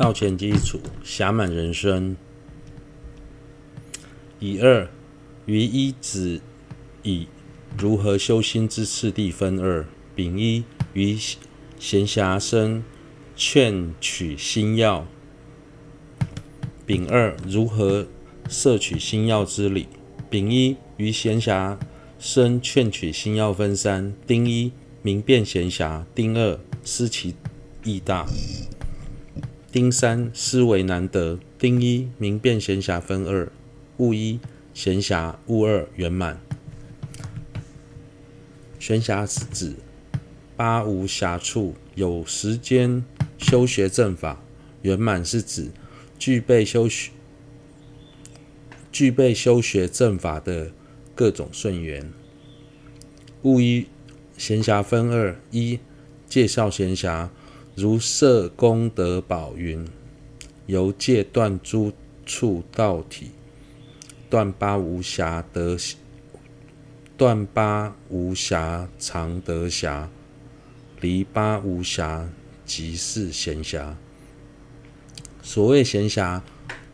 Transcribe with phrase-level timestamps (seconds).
[0.00, 2.16] 道前基础，暇满人生。
[4.38, 4.88] 乙二
[5.44, 6.40] 于一子
[7.02, 7.28] 以
[7.76, 9.84] 如何修心之次第分二。
[10.14, 11.18] 丙一于
[11.78, 12.82] 闲暇生
[13.36, 15.06] 劝取心要。
[16.86, 18.06] 丙二如何
[18.48, 19.86] 摄取心要之理。
[20.30, 21.76] 丙一于闲暇
[22.18, 24.14] 生劝取心要分三。
[24.26, 24.72] 丁一
[25.02, 26.04] 明辨闲暇。
[26.14, 27.34] 丁二思其
[27.84, 28.26] 义大。
[29.72, 31.38] 丁三思维难得。
[31.56, 33.50] 丁一明辨闲暇分二。
[33.98, 34.40] 物一
[34.74, 36.40] 闲暇，物二圆满。
[38.80, 39.74] 闲暇是指
[40.56, 43.04] 八无暇处，有时间
[43.38, 44.42] 修学正法；
[44.82, 45.70] 圆满是指
[46.18, 47.12] 具备修学
[48.90, 50.72] 具备修学正法的
[51.14, 52.10] 各种顺缘。
[53.42, 53.86] 物一
[54.36, 55.78] 闲暇分二：一
[56.28, 57.28] 介绍闲暇，
[57.80, 59.88] 如摄功德宝云，
[60.66, 61.90] 由戒断诸
[62.26, 63.30] 处道体。
[64.28, 65.78] 断八无暇得，
[67.16, 70.08] 断八无暇常得暇，
[71.00, 72.26] 离八无暇
[72.66, 73.94] 即是闲暇。
[75.42, 76.42] 所谓闲暇，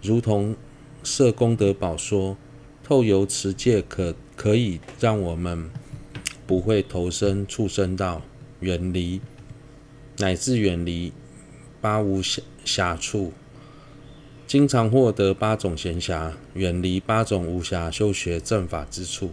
[0.00, 0.54] 如同
[1.02, 2.36] 摄功德宝说，
[2.84, 5.68] 透由持戒可可以让我们
[6.46, 8.22] 不会投生畜生道，
[8.60, 9.20] 远离
[10.18, 11.12] 乃至远离
[11.80, 12.20] 八无
[12.64, 13.32] 暇处。
[14.46, 19.32] 经常获得八种闲暇，远离八种无暇修学正法之处。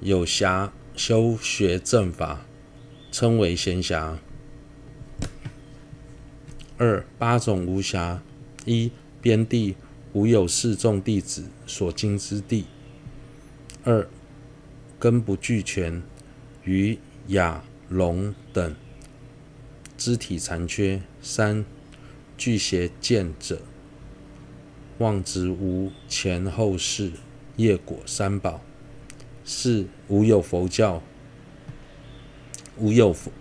[0.00, 2.44] 有暇修学正法，
[3.12, 4.16] 称为闲暇。
[6.76, 8.18] 二八种无暇：
[8.64, 8.90] 一
[9.20, 9.76] 边地
[10.12, 12.64] 无有四众弟子所经之地；
[13.84, 14.08] 二
[14.98, 16.02] 根不俱全，
[16.64, 18.74] 与雅龙等
[19.98, 21.64] 肢体残缺；三
[22.36, 23.60] 具邪见者，
[24.98, 27.10] 妄执无前后世
[27.56, 28.60] 业果三宝；
[29.44, 31.02] 四无有佛教，
[32.78, 33.32] 无有佛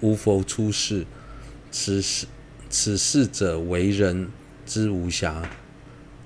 [0.00, 1.06] 无佛出世，
[1.70, 2.26] 此世
[2.68, 4.30] 此四者为人
[4.66, 5.44] 之无暇；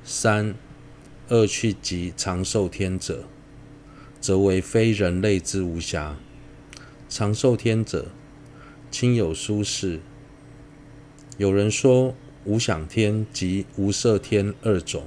[0.03, 0.57] 三
[1.29, 3.29] 恶趣及长寿天者，
[4.21, 6.15] 则为非人类之无暇。
[7.09, 8.09] 长寿天者，
[8.99, 10.01] 亲友书士。
[11.37, 12.15] 有人说，
[12.47, 15.07] 无想天及无色天二种，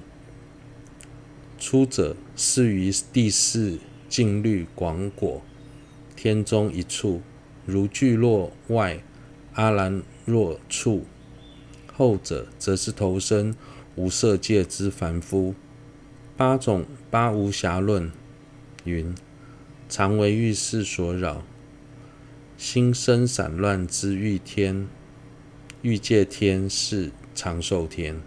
[1.58, 5.42] 初者是于第四静虑广果
[6.16, 7.24] 天中一处，
[7.66, 9.02] 如聚落外
[9.54, 11.00] 阿兰若处；
[11.92, 13.56] 后者则是投生
[13.96, 15.56] 无色界之凡夫。
[16.38, 18.12] 八种八无暇论
[18.84, 19.16] 云：
[19.90, 21.44] 常为欲事所扰，
[22.60, 24.86] 心生散乱之欲天。
[25.82, 28.22] 欲界天是长寿天。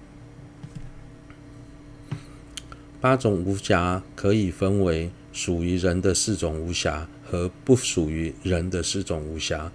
[2.99, 9.71] 八种无暇可以分为属于人的四种无暇和不属于人的四种无暇。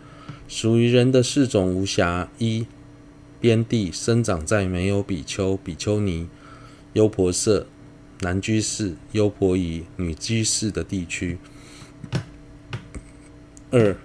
[0.48, 2.66] 属于人的四种无暇：一、
[3.40, 6.28] 边地生长在没有比丘、比丘尼、
[6.94, 7.68] 优婆塞、
[8.22, 11.38] 男居士、优婆夷、女居士的地区；
[13.70, 13.96] 二、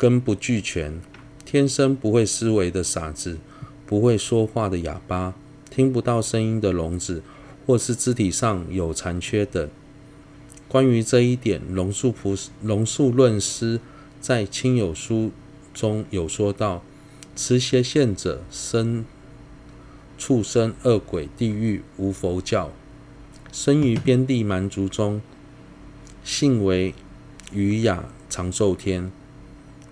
[0.00, 0.98] 根不俱全。
[1.44, 3.36] 天生不会思维的傻子，
[3.84, 5.34] 不会说话的哑巴，
[5.68, 7.22] 听不到声音的聋子，
[7.66, 9.68] 或是肢体上有残缺等。
[10.68, 13.78] 关于这一点，龙树菩龙树论师
[14.22, 15.32] 在《亲友书》
[15.78, 16.82] 中有说到：
[17.36, 19.04] 持邪见者，生
[20.16, 22.70] 畜生、恶鬼、地狱，无佛教，
[23.52, 25.20] 生于边地蛮族中，
[26.24, 26.94] 性为
[27.52, 29.12] 语哑长寿天。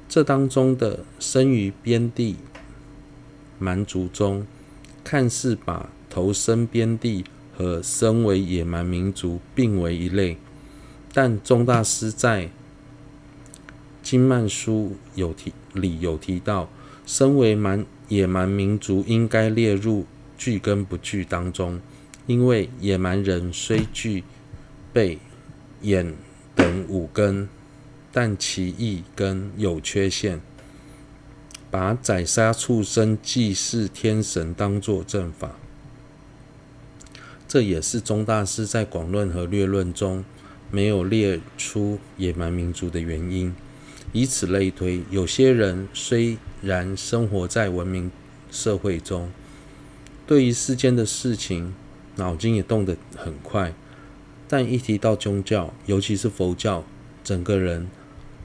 [0.08, 2.36] 这当中的生于边地
[3.58, 4.46] 蛮族中，
[5.04, 7.24] 看似把投身边地
[7.54, 10.38] 和身为野蛮民族并为一类，
[11.12, 12.44] 但宗大师在
[14.02, 16.70] 《经曼书》有提里有提到，
[17.04, 20.06] 身为蛮野蛮民族应该列入
[20.38, 21.80] 具根不具当中，
[22.26, 24.24] 因为野蛮人虽具
[24.94, 25.18] 备
[25.82, 26.14] 眼
[26.54, 27.46] 等五根。
[28.20, 30.40] 但其意根有缺陷，
[31.70, 35.56] 把宰杀畜生、祭祀天神当作正法，
[37.46, 40.24] 这也是宗大师在广论和略论中
[40.68, 43.54] 没有列出野蛮民族的原因。
[44.10, 48.10] 以此类推，有些人虽然生活在文明
[48.50, 49.30] 社会中，
[50.26, 51.72] 对于世间的事情
[52.16, 53.72] 脑筋也动得很快，
[54.48, 56.82] 但一提到宗教，尤其是佛教，
[57.22, 57.88] 整个人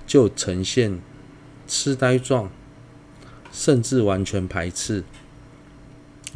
[0.06, 1.00] 就呈现
[1.68, 2.52] 痴呆状，
[3.52, 5.04] 甚至完全排斥，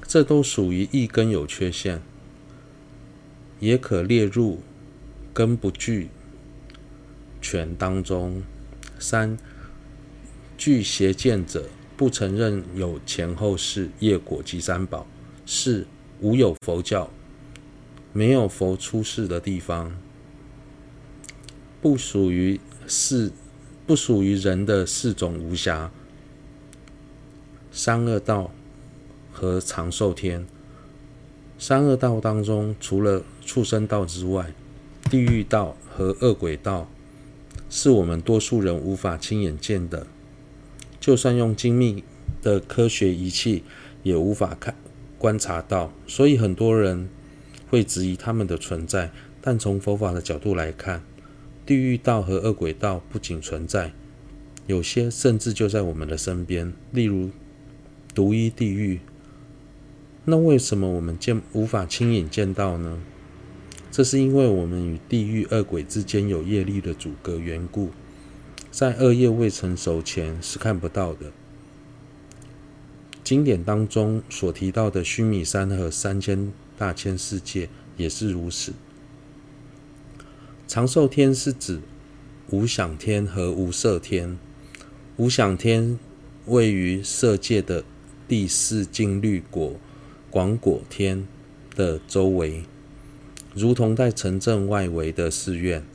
[0.07, 2.01] 这都属于意根有缺陷，
[3.59, 4.61] 也可列入
[5.33, 6.09] 根不具
[7.41, 8.41] 全当中。
[8.99, 9.37] 三、
[10.57, 15.05] 具邪见者，不承认有前后世、业果及三宝。
[15.45, 15.85] 四、
[16.19, 17.09] 无有佛教，
[18.11, 19.95] 没有佛出世的地方，
[21.79, 23.31] 不属于是，
[23.87, 25.89] 不属于人的四种无暇。
[27.71, 28.51] 三恶道
[29.31, 30.45] 和长寿天，
[31.57, 34.53] 三恶道当中，除了畜生道之外，
[35.09, 36.89] 地狱道和恶鬼道
[37.69, 40.05] 是我们多数人无法亲眼见的，
[40.99, 42.03] 就算用精密
[42.41, 43.63] 的科学仪器
[44.03, 44.75] 也无法看
[45.17, 47.07] 观察到，所以很多人
[47.69, 49.11] 会质疑他们的存在。
[49.39, 51.01] 但从佛法的角度来看，
[51.67, 53.93] 地狱道和恶鬼道不仅存在，
[54.65, 57.29] 有些甚至就在我们的身边，例如。
[58.15, 58.99] 独一地狱，
[60.25, 62.97] 那为什么我们见无法亲眼见到呢？
[63.91, 67.91] 这是因为我们与地狱恶鬼之间有业力的阻隔缘故，
[68.71, 71.31] 在恶业未成熟前是看不到的。
[73.23, 78.73] 经典当中所提到的须弥山和三千大千世界也是如此。
[80.67, 81.79] 长寿天是指
[82.49, 84.37] 无想天和无色天，
[85.15, 85.97] 无想天
[86.45, 87.83] 位于色界的。
[88.27, 89.79] 第四静虑果
[90.29, 91.25] 广果天
[91.73, 92.63] 的周围，
[93.55, 95.85] 如同在城镇外围的寺院。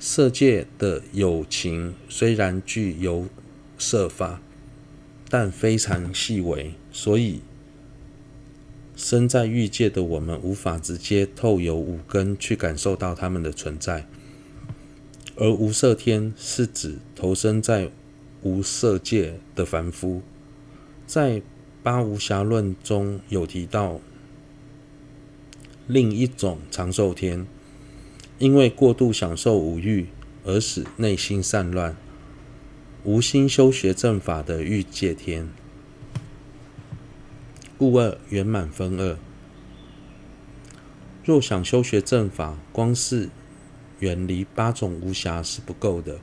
[0.00, 3.28] 色界的有情虽然具有
[3.78, 4.42] 色法，
[5.28, 7.42] 但非常细微，所以
[8.98, 14.08] 身在欲界的我们无法直接透由五根去感受到它们的存在。
[15.36, 17.92] 而无色天是指投生在
[18.42, 20.22] 无色界的凡夫，
[21.06, 21.40] 在
[21.80, 24.00] 八无暇论中有提到
[25.86, 27.46] 另一种长寿天，
[28.40, 30.08] 因为过度享受五欲
[30.42, 31.96] 而使内心散乱，
[33.04, 35.48] 无心修学正法的欲界天。
[37.78, 39.16] 故二圆满分二，
[41.24, 43.28] 若想修学正法，光是
[44.00, 46.18] 远离八种无暇是不够的，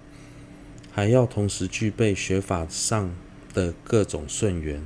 [0.92, 3.16] 还要同时具备学法上
[3.54, 4.86] 的各种顺缘。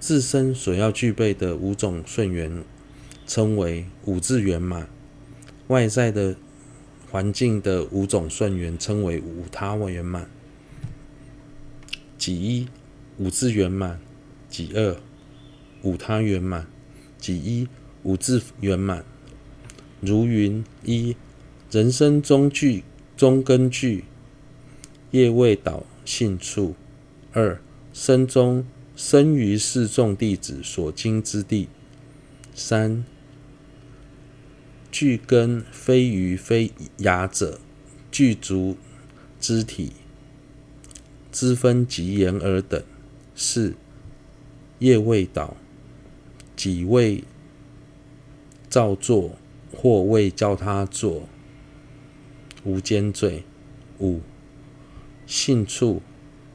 [0.00, 2.64] 自身所要具备的五种顺缘，
[3.24, 4.88] 称为五自圆满；
[5.68, 6.34] 外在的
[7.12, 10.28] 环境的五种顺缘，称为五他圆满。
[12.18, 12.66] 己一？
[13.18, 14.00] 五自圆满，
[14.50, 14.96] 己二？
[15.82, 16.66] 五他圆满，
[17.18, 17.68] 即一
[18.02, 19.04] 五字圆满。
[20.00, 21.16] 如云：一
[21.70, 22.82] 人生中具
[23.16, 24.04] 中根具
[25.10, 26.74] 业未倒性处；
[27.32, 27.60] 二
[27.92, 28.64] 生中。
[28.94, 31.68] 生于四众弟子所经之地。
[32.54, 33.04] 三、
[34.92, 37.58] 具根非余非雅者，
[38.10, 38.76] 具足
[39.40, 39.92] 肢体，
[41.32, 42.82] 知分及言耳等。
[43.34, 43.74] 四、
[44.78, 45.56] 业未倒，
[46.56, 47.24] 己未
[48.68, 49.36] 造作，
[49.74, 51.28] 或未教他作，
[52.64, 53.44] 无间罪。
[53.98, 54.20] 五、
[55.26, 56.02] 性处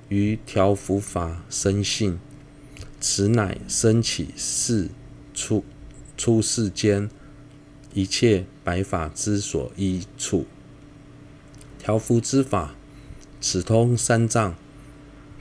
[0.09, 2.19] 于调伏法生性。
[2.99, 4.89] 此乃生起世
[5.33, 5.63] 出
[6.17, 7.09] 出世间
[7.93, 10.45] 一切白法之所依处。
[11.77, 12.75] 调伏之法，
[13.39, 14.55] 此通三藏，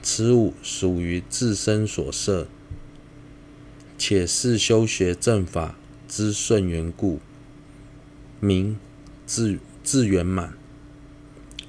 [0.01, 2.47] 此五属于自身所摄，
[3.97, 5.75] 且是修学正法
[6.07, 7.19] 之顺缘故，
[8.39, 8.77] 名
[9.25, 10.53] 自自圆满。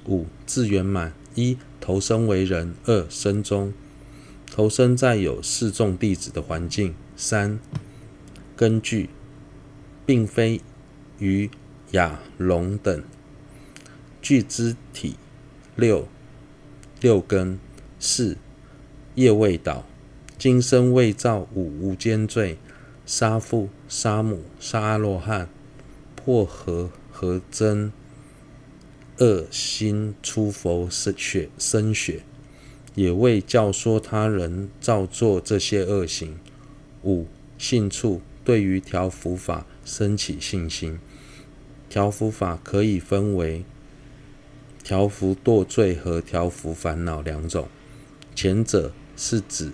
[0.05, 3.73] 五自圆满：一投生为人；二生中。
[4.51, 6.95] 投生在有四众弟子的环境。
[7.15, 7.59] 三、
[8.55, 9.09] 根据，
[10.05, 10.61] 并非
[11.19, 11.49] 于
[11.91, 13.03] 雅、龙等，
[14.21, 15.15] 具肢体。
[15.75, 16.07] 六、
[17.01, 17.59] 六根。
[18.01, 18.37] 四、
[19.15, 19.85] 业未倒，
[20.39, 22.57] 今生未造五无间罪，
[23.05, 25.49] 杀父、杀母、杀阿罗汉，
[26.15, 27.91] 破和合僧，
[29.17, 32.21] 恶心出佛血生血。
[32.95, 36.39] 也未教唆他人造作这些恶行。
[37.03, 37.27] 五、
[37.57, 40.99] 信处，对于调伏法生起信心。
[41.89, 43.65] 调伏法可以分为
[44.81, 47.67] 调伏堕罪和调伏烦恼两种，
[48.33, 49.71] 前者是指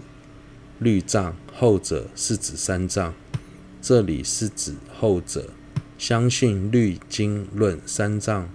[0.80, 3.14] 律藏，后者是指三藏。
[3.82, 5.50] 这里是指后者，
[5.98, 8.50] 相信律经论三藏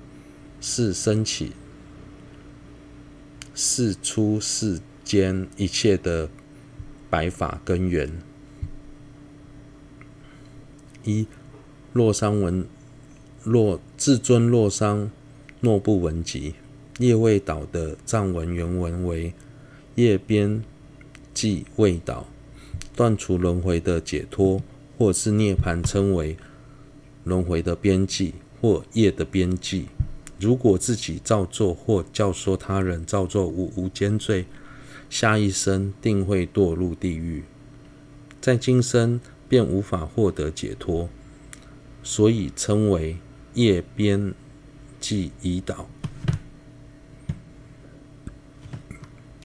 [0.61, 1.53] 是生起。
[3.53, 6.31] 是出世间一切的
[7.11, 8.11] 白法根源。
[11.05, 11.27] 一
[11.93, 12.67] 洛桑文
[13.45, 15.11] 洛至尊洛桑
[15.61, 16.55] 若不闻及
[16.99, 19.35] 业未倒的藏文原文为
[19.97, 20.63] 叶边
[21.41, 22.27] 即未倒，
[22.95, 24.61] 断除轮回的解脱，
[24.99, 26.37] 或是涅槃，称为
[27.25, 29.87] 轮回的边际或业的边际。
[30.39, 34.45] 如果自己造作或教唆他人造作无无间罪，
[35.09, 37.45] 下一生定会堕入地狱，
[38.39, 39.19] 在今生
[39.49, 41.09] 便无法获得解脱，
[42.03, 43.17] 所以称为
[43.55, 44.35] 业边
[45.01, 45.89] 际已倒。